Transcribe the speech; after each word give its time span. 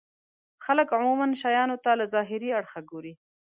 خلک 0.65 0.87
عموما 0.97 1.27
شيانو 1.41 1.75
ته 1.83 1.91
له 1.99 2.05
ظاهري 2.13 2.49
اړخه 2.59 2.79
ګوري. 2.91 3.13